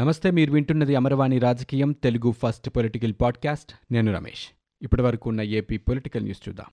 [0.00, 3.72] నమస్తే మీరు వింటున్నది అమరవాణి రాజకీయం తెలుగు ఫస్ట్ పొలిటికల్ పాడ్కాస్ట్.
[3.92, 4.48] నేను రమేష్.
[4.82, 6.66] ఇప్పటి వరకు ఉన్న ఏపీ పొలిటికల్ న్యూస్ చూద్దాం.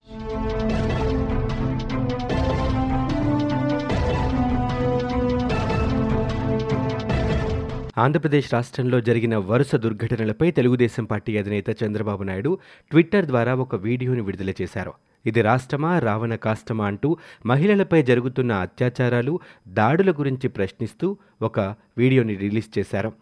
[7.98, 12.57] ఆంధ్రప్రదేశ్ రాష్ట్రంలో జరిగిన వరుస దుర్ఘటనలపై తెలుగుదేశం పార్టీ అధినేత చంద్రబాబు నాయుడు
[12.91, 14.94] ట్విట్టర్ ద్వారా ఒక వీడియోని విడుదల చేశారు.
[15.26, 23.14] ఇది రాష్ట్రమా రావణ కాష్టమా అంటూ మహిళలపై జరుగుతున్న అత్యాచారాలు దాడుల గురించి ప్రశ్నిస్తూ ఒక వీడియోని రిలీజ్ చేశారు.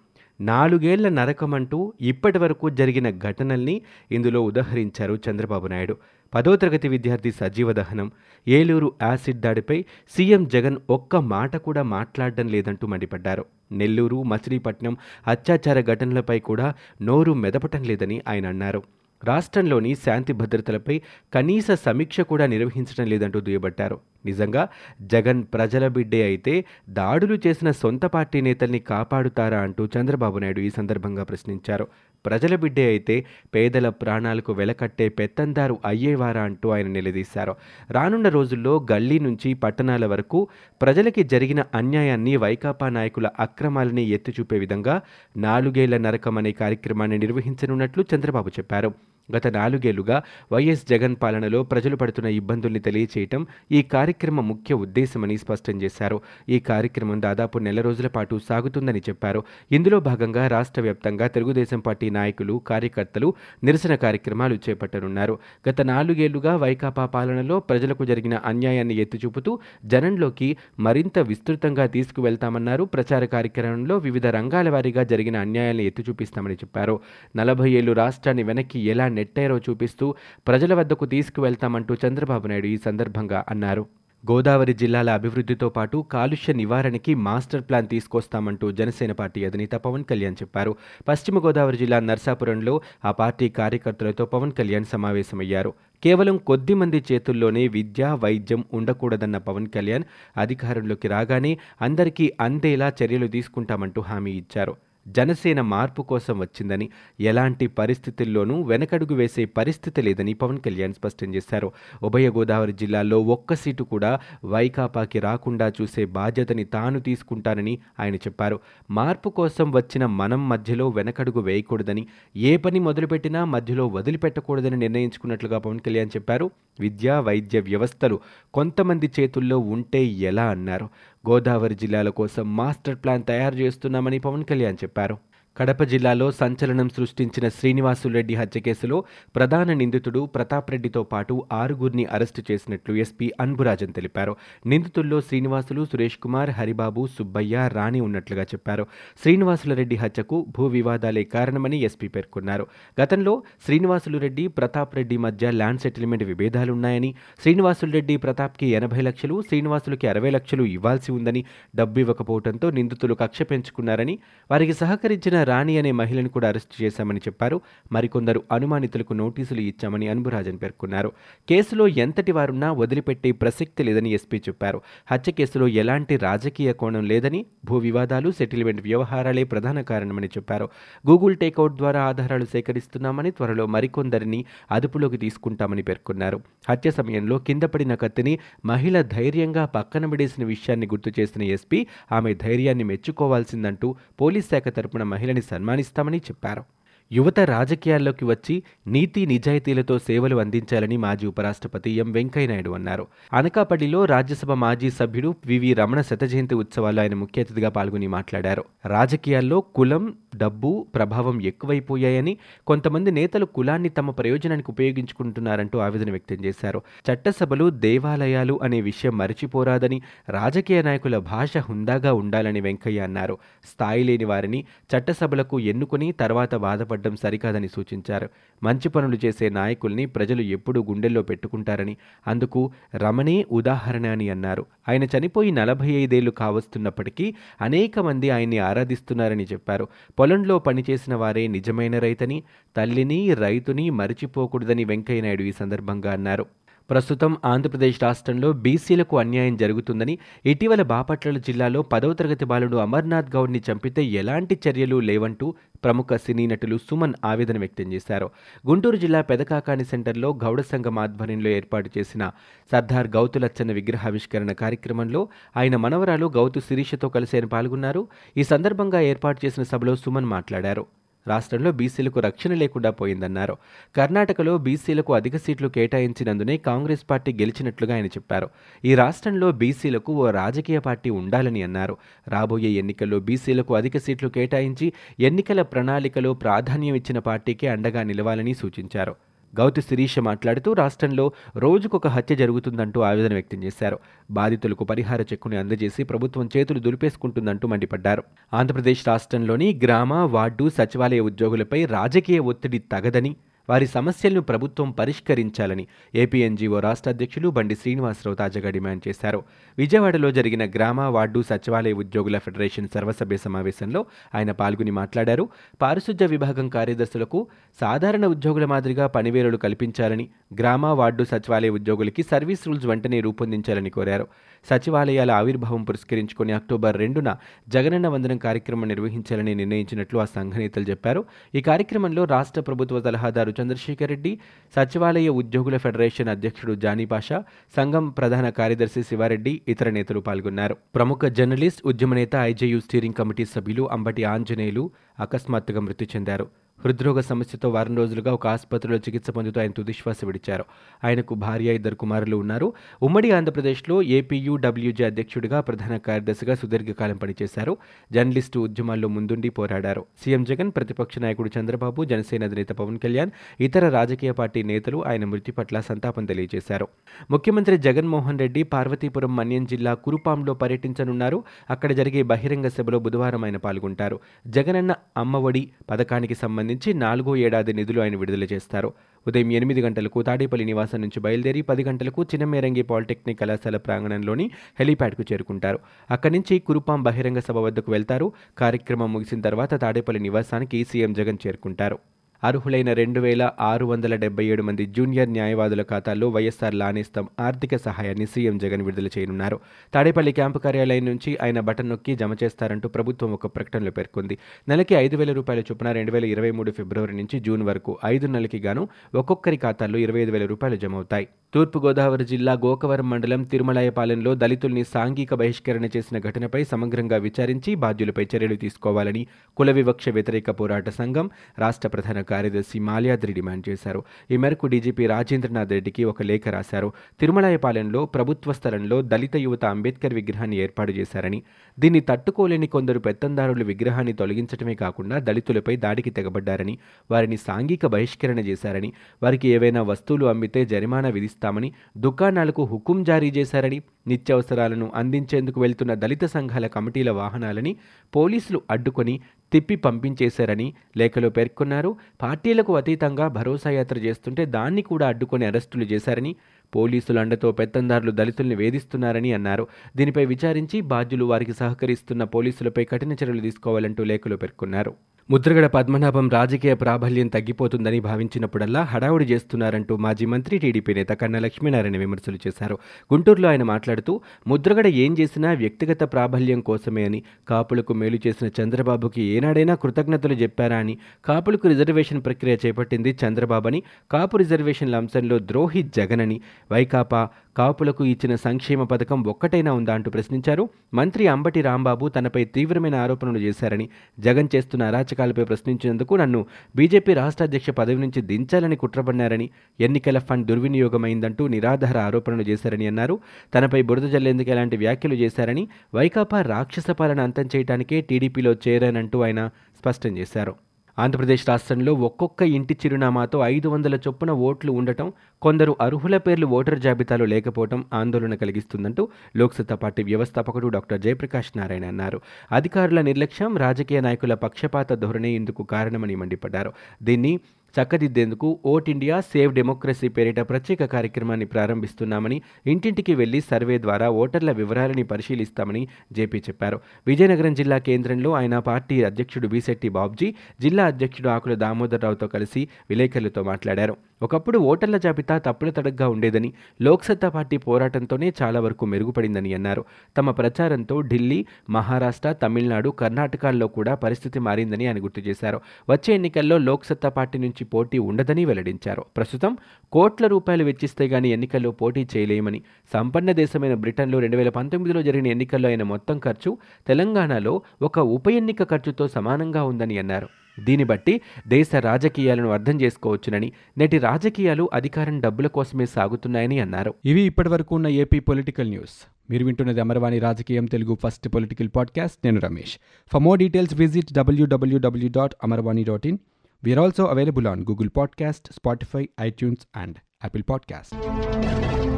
[0.42, 3.82] నాలుగేళ్ళ నరకమంటూ ఇప్పటి వరకు జరిగిన ఘటనల్ని
[4.12, 5.98] ఇందులో ఉదహరించారు చంద్రబాబు నాయుడు.
[6.34, 8.12] పదో తరగతి విద్యార్థి సజీవ దహనం
[8.48, 13.46] ఏలూరు యాసిడ్ దాడిపై సీఎం జగన్ ఒక్క మాట కూడా మాట్లాడడం లేదంటూ మండిపడ్డారు.
[13.72, 18.84] నెల్లూరు మచిలీపట్నం అత్యాచార ఘటనలపై కూడా నోరు మెదపటం లేదని ఆయన అన్నారు.
[19.24, 21.02] రాష్ట్రంలోని శాంతి భద్రతలపై
[21.34, 24.00] కనీస సమీక్ష కూడా నిర్వహించడం లేదంటూ దుయ్యబట్టారు.
[24.26, 24.68] నిజంగా
[25.02, 31.24] జగన్ ప్రజల బిడ్డే అయితే దాడులు చేసిన సొంత పార్టీ నేతల్ని కాపాడుతారా అంటూ చంద్రబాబు నాయుడు ఈ సందర్భంగా
[31.24, 31.88] ప్రశ్నించారు.
[32.26, 37.56] ప్రజల బిడ్డే అయితే పేదల ప్రాణాలకు వెలకట్టే పెత్తందారు అయ్యేవారా అంటూ ఆయన నిలదీశారు.
[37.92, 40.48] రానున్న రోజుల్లో గల్లీ నుంచి పట్టణాల వరకు
[40.82, 45.02] ప్రజలకి జరిగిన అన్యాయాన్ని వైకాపా నాయకుల అక్రమాలని ఎత్తిచూపే విధంగా
[45.38, 49.15] నాలుగేళ్ళ నరకం అనే కార్యక్రమాన్ని నిర్వహించనున్నట్లు చంద్రబాబు చెప్పారు.
[49.36, 56.22] గత నాలుగేళ్ళుగా వైఎస్ జగన్ పాలనలో ప్రజలు పడుతున్న ఇబ్బందుల్ని తెలియచేయటం ఈ కార్యక్రమం ముఖ్య ఉద్దేశమని స్పష్టం చేశారు.
[56.50, 59.44] ఈ కార్యక్రమం దాదాపు నెల రోజుల పాటు సాగుతుందని చెప్పారు.
[59.72, 65.40] ఇందులో భాగంగా రాష్ట్ర వ్యాప్తంగా తెలుగుదేశం పార్టీ నాయకులు కార్యకర్తలు నిరసన కార్యక్రమాలు చేపట్టనున్నారు.
[65.70, 72.84] గత నాలుగేళ్ళుగా వైకాపా పాలనలో ప్రజలకు జరిగిన అన్యాయాన్ని ఎత్తిచూపుతూ జనంలోకి మరింత విస్తృతంగా తీసుకువెళ్తామన్నారు.
[72.84, 77.00] ప్రచార కార్యక్రమంలో వివిధ రంగాల వారీగా జరిగిన అన్యాయాన్ని ఎత్తిచూపిస్తామని చెప్పారు.
[77.36, 80.16] నలభై ఏళ్ళు రాష్ట్రాన్ని వెనక్కి ఎలా నెట్టేరో చూపిస్తూ
[80.48, 83.86] ప్రజల వద్దకు తీసుకువెళ్తామంటూ చంద్రబాబు నాయుడు ఈ సందర్భంగా అన్నారు.
[84.24, 90.72] గోదావరి జిల్లాల అభివృద్ధితో పాటు కాలుష్య నివారణకి మాస్టర్ ప్లాన్ తీసుకొస్తామంటూ జనసేన పార్టీ అధినేత పవన్ కళ్యాణ్ చెప్పారు.
[91.08, 92.74] పశ్చిమ గోదావరి జిల్లా నర్సాపురంలో
[93.06, 95.74] ఆ పార్టీ కార్యకర్తలతో పవన్ కళ్యాణ్ సమావేశమయ్యారు.
[96.04, 100.04] కేవలం కొద్ది మంది చేతుల్లోనే విద్య వైద్యం ఉండకూడదన్న పవన్ కళ్యాణ్
[100.38, 104.76] అధికారంలోకి రాగానే అందరికీ అందేలా చర్యలు తీసుకుంటామంటూ హామీ ఇచ్చారు.
[105.08, 106.90] జనసేన మార్పు కోసం వచ్చిందని
[107.20, 111.72] ఎలాంటి పరిస్థితుల్లోనూ వెనకడుగు వేసే పరిస్థితి లేదని పవన్ కళ్యాణ్ స్పష్టం చేశారు.
[112.04, 118.60] ఉభయ గోదావరి జిల్లాల్లో ఒక్క సీటు కూడా వైకాపాకి రాకుండా చూసే బాధ్యతని తాను తీసుకుంటానని ఆయన చెప్పారు.
[118.92, 126.10] మార్పు కోసం వచ్చిన మనం మధ్యలో వెనకడుగు వేయకూడదని ఏ పని మొదలుపెట్టినా మధ్యలో వదిలిపెట్టకూడదని నిర్ణయించుకున్నట్లుగా పవన్ కళ్యాణ్
[126.16, 126.52] చెప్పారు.
[126.80, 128.20] విద్య వైద్య వ్యవస్థలు
[128.54, 130.90] కొంతమంది చేతుల్లో ఉంటే ఎలా అన్నారు?
[131.30, 135.18] గోదావరి జిల్లాల కోసం మాస్టర్ ప్లాన్ తయారు చేస్తున్నామని పవన్ కళ్యాణ్ చెప్పారు.
[135.58, 139.04] కడప జిల్లాలో సంచలనం సృష్టించిన శ్రీనివాసులరెడ్డి హత్య కేసులో
[139.36, 144.36] ప్రధాన నిందితుడు ప్రతాప్ రెడ్డితో పాటు ఆరుగురిని అరెస్టు చేసినట్లు ఎస్పీ అన్బురాజన్ తెలిపారు.
[144.66, 148.88] నిందితుల్లో శ్రీనివాసులు సురేష్ కుమార్ హరిబాబు సుబ్బయ్య రాణి ఉన్నట్లుగా చెప్పారు.
[149.24, 152.66] శ్రీనివాసులరెడ్డి హత్యకు భూ వివాదాలే కారణమని ఎస్పీ పేర్కొన్నారు.
[153.02, 160.30] గతంలో శ్రీనివాసులు రెడ్డి ప్రతాప్ రెడ్డి మధ్య ల్యాండ్ సెటిల్మెంట్ విభేదాలున్నాయని శ్రీనివాసులరెడ్డి ప్రతాప్కి ఎనభై లక్షలు శ్రీనివాసులకి అరవై
[160.30, 161.44] లక్షలు ఇవ్వాల్సి ఉందని
[161.76, 164.18] డబ్బు ఇవ్వకపోవడంతో నిందితులు కక్ష పెంచుకున్నారని
[164.52, 167.62] వారికి సహకరించిన రాణి అనే మహిళను కూడా అరెస్టు చేశామని చెప్పారు.
[167.92, 171.12] మరికొందరు అనుమానితులకు నోటీసులు ఇచ్చామని అన్బురాజన్ పేర్కొన్నారు.
[171.50, 174.82] కేసులో ఎంతటి వారున్నా వదిలిపెట్టే ప్రసక్తి లేదని ఎస్పీ చెప్పారు.
[175.12, 180.70] హత్య కేసులో ఎలాంటి రాజకీయ కోణం లేదని భూ వివాదాలు సెటిల్మెంట్ వ్యవహారాలే ప్రధాన కారణమని చెప్పారు.
[181.10, 186.42] గూగుల్ టేక్అవుట్ ద్వారా ఆధారాలు సేకరిస్తున్నామని త్వరలో మరికొందరిని అదుపులోకి తీసుకుంటామని పేర్కొన్నారు.
[186.70, 192.84] హత్య సమయంలో కింద పడిన కత్తిని మహిళ ధైర్యంగా పక్కన విడేసిన విషయాన్ని గుర్తు చేసిన ఎస్పీ ఆమె ధైర్యాన్ని
[192.84, 196.64] మెచ్చుకోవాల్సిందంటూ పోలీస్ శాఖ తరపున మహిళ మహిళని సన్మానిస్తామని చెప్పారు.
[197.12, 203.08] యువత రాజకీయాల్లోకి వచ్చి నీతి నిజాయితీలతో సేవలు అందించాలని మాజీ ఉపరాష్ట్రపతి ఎం వెంకయ్యనాయుడు అన్నారు.
[203.34, 208.66] అనకాపల్లిలో రాజ్యసభ మాజీ సభ్యుడు వివి రమణ శత జయంతి ఉత్సవాల్లో ఆయన ముఖ్య అతిథిగా పాల్గొని మాట్లాడారు.
[208.86, 216.82] రాజకీయాల్లో కులం డబ్బు ప్రభావం ఎక్కువైపోయాయని కొంతమంది నేతలు కులాన్ని తమ ప్రయోజనానికి ఉపయోగించుకుంటున్నారంటూ ఆవేదన వ్యక్తం చేశారు.
[217.12, 223.38] చట్టసభలు దేవాలయాలు అనే విషయం మరిచిపోరాదని రాజకీయ నాయకుల భాష హుందాగా ఉండాలని వెంకయ్య అన్నారు.
[223.74, 224.66] స్థాయి లేని వారిని
[224.98, 226.56] చట్టసభలకు ఎన్నుకుని తర్వాత
[226.96, 228.30] బాధపడడం సరికాదని సూచించారు.
[228.64, 231.98] మంచి పనులు చేసే నాయకుల్ని ప్రజలు ఎప్పుడూ గుండెల్లో పెట్టుకుంటారని
[232.28, 234.66] అందుకు రమణే ఉదాహరణ అని అన్నారు.
[234.90, 239.88] ఆయన చనిపోయి నలభై ఐదేళ్ళు కావస్తున్నప్పటికీ అనేక మంది ఆయన్ని ఆరాధిస్తున్నారని చెప్పారు.
[240.20, 242.44] పొలంలో పనిచేసిన వారే నిజమైన రైతని
[242.78, 246.46] తల్లిని రైతుని మరిచిపోకూడదని వెంకయ్యనాయుడు ఈ సందర్భంగా అన్నారు.
[246.90, 254.04] ప్రస్తుతం ఆంధ్రప్రదేశ్ రాష్ట్రంలో బీసీలకు అన్యాయం జరుగుతుందని ఇటీవల బాపట్ల జిల్లాలో పదవ తరగతి బాలుడు అమర్నాథ్ గౌడ్ని చంపితే
[254.04, 255.54] ఎలాంటి చర్యలు లేవంటూ
[255.84, 258.30] ప్రముఖ సినీ నటులు సుమన్ ఆవేదన వ్యక్తం చేశారు.
[258.70, 262.32] గుంటూరు జిల్లా పెదకాకాని సెంటర్లో గౌడ సంఘం ఆధ్వర్యంలో ఏర్పాటు చేసిన
[262.72, 268.08] సర్దార్ గౌతులచ్చన్న విగ్రహావిష్కరణ కార్యక్రమంలో ఆయన మనవరాలు గౌతు శిరీషతో కలిసి ఆయన పాల్గొన్నారు.
[268.38, 270.86] ఈ సందర్భంగా ఏర్పాటు చేసిన సభలో సుమన్ మాట్లాడారు.
[271.28, 273.58] రాష్ట్రంలో బీసీలకు రక్షణ లేకుండా పోయిందన్నారు.
[273.96, 278.50] కర్ణాటకలో బీసీలకు అధిక సీట్లు కేటాయించినందునే కాంగ్రెస్ పార్టీ గెలిచినట్లుగా ఆయన చెప్పారు.
[278.86, 281.98] ఈ రాష్ట్రంలో బీసీలకు ఓ రాజకీయ పార్టీ ఉండాలని అన్నారు.
[282.28, 289.16] రాబోయే ఎన్నికల్లో బీసీలకు అధిక సీట్లు కేటాయించి ఎన్నికల ప్రణాళికలో ప్రాధాన్యం ఇచ్చిన పార్టీకే అండగా నిలవాలని సూచించారు.
[289.60, 294.00] గౌతి శిరీష మాట్లాడుతూ రాష్ట్రంలో రోజుకొక హత్య జరుగుతుందంటూ ఆవేదన వ్యక్తం చేశారు.
[294.32, 298.24] బాధితులకు పరిహార చెక్కుని అందజేసి ప్రభుత్వం చేతులు దులిపేసుకుంటుందంటూ మండిపడ్డారు.
[298.54, 303.36] ఆంధ్రప్రదేశ్ రాష్ట్రంలోని గ్రామ వార్డు సచివాలయ ఉద్యోగులపై రాజకీయ ఒత్తిడి తగదని
[303.70, 309.44] వారి సమస్యలను ప్రభుత్వం పరిష్కరించాలని ఏపీఎన్జీఓ రాష్ట్ర అధ్యక్షులు బండి శ్రీనివాసరావు తాజాగా డిమాండ్ చేశారు.
[309.78, 315.50] విజయవాడలో జరిగిన గ్రామ వార్డు సచివాలయ ఉద్యోగుల ఫెడరేషన్ సర్వసభ్య సమావేశంలో ఆయన పాల్గొని మాట్లాడారు.
[315.82, 317.48] పారిశుద్ధ్య విభాగం కార్యదర్శులకు
[317.82, 320.30] సాధారణ ఉద్యోగుల మాదిరిగా పనివేలులు కల్పించాలని
[320.60, 324.28] గ్రామ వార్డు సచివాలయ ఉద్యోగులకి సర్వీస్ రూల్స్ వెంటనే రూపొందించాలని కోరారు.
[324.70, 327.36] సచివాలయాల ఆవిర్భావం పురస్కరించుకుని అక్టోబర్ రెండున
[327.70, 331.26] జగనన్న వందనం కార్యక్రమం నిర్వహించాలని నిర్ణయించినట్లు ఆ సంఘ నేతలు చెప్పారు.
[331.56, 334.40] ఈ కార్యక్రమంలో రాష్ట్ర ప్రభుత్వ సలహాదారు చంద్రశేఖర్ రెడ్డి
[334.76, 337.44] సచివాలయ ఉద్యోగుల ఫెడరేషన్ అధ్యక్షుడు జానీపాషా
[337.78, 340.78] సంఘం ప్రధాన కార్యదర్శి శివారెడ్డి ఇతర నేతలు పాల్గొన్నారు.
[340.96, 346.48] ప్రముఖ జర్నలిస్ట్ ఉద్యమ నేత ఐజేయు స్టీరింగ్ కమిటీ సభ్యులు అంబటి ఆంజనేయులు అకస్మాత్తుగా మృతి చెందారు.
[346.80, 350.66] హృద్రోగ సమస్యతో వారం రోజులుగా ఒక ఆసుపత్రిలో చికిత్స పొందుతూ ఆయన తుదిశ్వాస విడిచారు.
[351.04, 352.74] ఆయనకు భార్య ఇద్దరు కుమారులు ఉన్నారు.
[353.04, 357.78] ఉమ్మడి ఆంధ్రప్రదేశ్లో ఏపీయూడబ్ల్యూజే అధ్యక్షుడిగా ప్రధాన కార్యదర్శిగా సుదీర్ఘకాలం పనిచేశారు.
[358.12, 360.06] జర్నలిస్టు ఉద్యమాల్లో ముందుండి పోరాడారు.
[360.26, 365.52] సీఎం జగన్ ప్రతిపక్ష నాయకుడు చంద్రబాబు జనసేన అధినేత పవన్ కళ్యాణ్ ఇతర రాజకీయ పార్టీ నేతలు ఆయన మృతి
[365.52, 366.88] పట్ల సంతాపం తెలియజేశారు.
[367.32, 371.44] ముఖ్యమంత్రి జగన్మోహన్ రెడ్డి పార్వతీపురం మన్యం జిల్లా కురుపాంలో పర్యటించనున్నారు.
[371.70, 374.20] అక్కడ జరిగే బహిరంగ సభలో బుధవారం ఆయన పాల్గొంటారు.
[374.48, 378.94] జగనన్న అమ్మఒడి పథకానికి సంబంధించి నాలుగో ఏడాది నిధులు ఆయన విడుదల చేస్తారు.
[379.28, 385.80] ఉదయం ఎనిమిది గంటలకు తాడేపల్లి నివాసం నుంచి బయలుదేరి పది గంటలకు చిన్నమేరంగి పాలిటెక్నిక్ కళాశాల ప్రాంగణంలోని హెలీప్యాడ్కు చేరుకుంటారు.
[386.12, 388.32] అక్కడి నుంచి కురుపాం బహిరంగ సభ వద్దకు వెళ్తారు.
[388.58, 392.00] కార్యక్రమం ముగిసిన తర్వాత తాడేపల్లి నివాసానికి సీఎం జగన్ చేరుకుంటారు.
[392.46, 398.28] అర్హులైన రెండు వేల ఆరు వందల డెబ్బై ఏడు మంది జూనియర్ న్యాయవాదుల ఖాతాల్లో వైఎస్ఆర్ లానేస్తం ఆర్థిక సహాయాన్ని
[398.34, 399.58] సీఎం జగన్ విడుదల చేయనున్నారు.
[399.94, 404.38] తాడేపల్లి క్యాంపు కార్యాలయం నుంచి ఆయన బటన్ నొక్కి జమ చేస్తారంటూ ప్రభుత్వం ఒక ప్రకటనలో పేర్కొంది.
[404.70, 408.60] నెలకి ఐదు వేల రూపాయల చొప్పున రెండు వేల ఇరవై మూడు ఫిబ్రవరి నుంచి జూన్ వరకు ఐదు నెలలకి
[408.68, 408.84] గాను
[409.16, 411.28] ఒక్కొక్కరి ఖాతాల్లో ఇరవై ఐదు వేల రూపాయలు జమ అవుతాయి.
[411.56, 419.22] తూర్పుగోదావరి జిల్లా గోకవరం మండలం తిరుమలాయపాలెంలో దళితుల్ని సాంఘిక బహిష్కరణ చేసిన ఘటనపై సమగ్రంగా విచారించి బాధ్యులపై చర్యలు తీసుకోవాలని
[419.58, 421.28] కుల వివక్ష వ్యతిరేక పోరాట సంఘం
[421.60, 424.02] రాష్ట్ర ప్రధాన కార్యదర్శి మాల్యాద్రి డిమాండ్ చేశారు.
[424.32, 426.90] ఈ మేరకు డీజీపీ రాజేంద్రనాథ్ రెడ్డికి ఒక లేఖ రాశారు.
[427.20, 431.40] తిరుమలాయపాలెంలో ప్రభుత్వ స్థలంలో దళిత యువత అంబేద్కర్ విగ్రహాన్ని ఏర్పాటు చేశారని
[431.80, 436.78] దీన్ని తట్టుకోలేని కొందరు పెత్తందారులు విగ్రహాన్ని తొలగించడమే కాకుండా దళితులపై దాడికి తెగబడ్డారని
[437.10, 438.92] వారిని సాంఘిక బహిష్కరణ చేశారని
[439.24, 446.26] వారికి ఏవైనా వస్తువులు అమ్మితే జరిమానా విధిస్తారు విధిస్తామని దుకాణాలకు హుకుం జారీ చేశారని నిత్యావసరాలను అందించేందుకు వెళ్తున్న దళిత
[446.26, 447.72] సంఘాల కమిటీల వాహనాలని
[448.14, 449.16] పోలీసులు అడ్డుకొని
[449.52, 451.92] తిప్పి పంపించేశారని లేఖలో పేర్కొన్నారు.
[452.22, 456.32] పార్టీలకు అతీతంగా భరోసా యాత్ర చేస్తుంటే దాన్ని కూడా అడ్డుకొని అరెస్టులు చేశారని
[456.76, 459.68] పోలీసుల అండతో పెత్తందారులు దళితుల్ని వేధిస్తున్నారని అన్నారు.
[459.96, 464.94] దీనిపై విచారించి బాధ్యులు వారికి సహకరిస్తున్న పోలీసులపై కఠిన చర్యలు తీసుకోవాలంటూ లేఖలో పేర్కొన్నారు.
[465.30, 472.40] ముద్రగడ పద్మనాభం రాజకీయ ప్రాబల్యం తగ్గిపోతుందని భావించినప్పుడల్లా హడావుడి చేస్తున్నారంటూ మాజీ మంత్రి టీడీపీ నేత కన్న లక్ష్మీనారాయణ విమర్శలు
[472.48, 472.76] చేశారు.
[473.14, 474.14] గుంటూరులో ఆయన మాట్లాడుతూ
[474.48, 480.98] ముద్రగడ ఏం చేసినా వ్యక్తిగత ప్రాబల్యం కోసమే అని కాపులకు మేలు చేసిన చంద్రబాబుకి ఏనాడైనా కృతజ్ఞతలు చెప్పారా అని
[481.26, 486.42] కాపులకు రిజర్వేషన్ ప్రక్రియ చేపట్టింది చంద్రబాబు అని కాపు రిజర్వేషన్ల అంశంలో ద్రోహి జగనని
[486.72, 490.70] వైకాపా కాపులకు ఇచ్చిన సంక్షేమ పథకం ఒక్కటైనా ఉందా అంటూ ప్రశ్నించారు.
[490.94, 496.46] మంత్రి అంబటి రాంబాబు తనపై తీవ్రమైన ఆరోపణలు చేశారని జగన్ చేస్తున్న అరాచకాలపై ప్రశ్నించినందుకు నన్ను
[496.76, 503.20] బీజేపీ రాష్ట్ర అధ్యక్ష పదవి నుంచి దించాలని కుట్రపన్నారని ఎన్నికల ఫండ్ దుర్వినియోగమైందంటూ నిరాధార ఆరోపణలు చేశారని అన్నారు.
[503.54, 510.18] తనపై బురద జల్లేందుకు ఎలాంటి వ్యాఖ్యలు చేశారని వైకాపా రాక్షస పాలన అంతం చేయడానికే టీడీపీలో చేరానంటూ ఆయన స్పష్టం
[510.18, 510.56] చేశారు.
[510.98, 517.26] ఆంధ్రప్రదేశ్ రాష్ట్రంలో ఒక్కొక్క ఇంటి చిరునామాతో ఐదు వందల చొప్పున ఓట్లు ఉండటం కొందరు అర్హుల పేర్లు ఓటర్ జాబితాలో
[517.26, 522.22] లేకపోవడం ఆందోళన కలిగిస్తుందంటూ లోక్సత్తా పార్టీ వ్యవస్థాపకుడు డాక్టర్ జయప్రకాష్ నారాయణ అన్నారు.
[522.52, 526.74] అధికారుల నిర్లక్ష్యం రాజకీయ నాయకుల పక్షపాత ధోరణి ఇందుకు కారణమని మండిపడ్డారు.
[527.04, 527.40] దీన్ని
[527.82, 535.04] చక్కదిద్దేందుకు ఓట్ ఇండియా సేవ్ డెమోక్రసీ పేరిట ప్రత్యేక కార్యక్రమాన్ని ప్రారంభిస్తున్నామని ఇంటింటికి వెళ్ళి సర్వే ద్వారా ఓటర్ల వివరాలని
[535.04, 536.80] పరిశీలిస్తామని జేపీ చెప్పారు.
[537.08, 543.98] విజయనగరం జిల్లా కేంద్రంలో ఆయన పార్టీ అధ్యక్షుడు బీసెట్టి బాబ్జీ జిల్లా అధ్యక్షుడు ఆకుల దామోదరరావుతో కలిసి విలేకరులతో మాట్లాడారు.
[544.22, 549.86] ఒకప్పుడు ఓటర్ల జాబితా తప్పుల తడగ్గా ఉండేదని లోక్సత్తా పార్టీ పోరాటంతోనే చాలా వరకు మెరుగుపడిందని అన్నారు.
[550.18, 555.62] తమ ప్రచారంతో ఢిల్లీ మహారాష్ట్ర తమిళనాడు కర్ణాటకల్లో కూడా పరిస్థితి మారిందని ఆయన గుర్తు చేశారు.
[555.90, 559.06] వచ్చే ఎన్నికల్లో లోక్సత్తా పార్టీ నుంచి పోటీ ఉండదని వెల్లడించారు.
[559.18, 559.58] ప్రస్తుతం
[559.92, 562.62] కోట్ల రూపాయలు వెచ్చిస్తే గానీ ఎన్నికల్లో పోటీ చేయలేమని
[562.94, 566.58] సంపన్న దేశమైన బ్రిటన్లో రెండు వేల పంతొమ్మిదిలో జరిగిన ఎన్నికల్లో అయిన మొత్తం ఖర్చు
[566.88, 570.45] తెలంగాణలో ఒక ఉప ఎన్నిక ఖర్చుతో సమానంగా ఉందని అన్నారు.
[570.60, 576.94] దీన్ని బట్టి దేశ రాజకీయాలను అర్థం చేసుకోవచ్చునని నేటి రాజకీయాలు అధికారం డబ్బుల కోసమే సాగుతున్నాయని అన్నారు.
[577.06, 579.08] ఇవి ఇప్పటివరకు ఉన్న ఏపీ పొలిటికల్ న్యూస్.
[579.30, 582.18] మీరు వింటున్నది అమరవాణి రాజకీయం తెలుగు ఫస్ట్ పొలిటికల్ పాడ్కాస్ట్.
[582.26, 582.78] నేను Ramesh.
[583.14, 586.18] For more details visit WWW dot Amarvani dot in
[586.64, 591.95] we are also available on Google podcast Spotify iTunes and Apple podcast